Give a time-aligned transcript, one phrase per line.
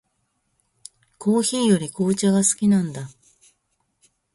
[1.19, 3.07] コーヒーより紅茶が好きなんだ。